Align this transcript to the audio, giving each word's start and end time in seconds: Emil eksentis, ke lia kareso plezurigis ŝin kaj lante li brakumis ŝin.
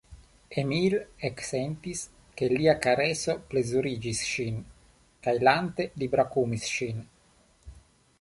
Emil 0.59 0.93
eksentis, 1.27 1.99
ke 2.39 2.47
lia 2.53 2.73
kareso 2.85 3.35
plezurigis 3.51 4.23
ŝin 4.31 4.57
kaj 5.27 5.35
lante 5.49 5.87
li 6.03 6.09
brakumis 6.15 6.67
ŝin. 6.79 7.05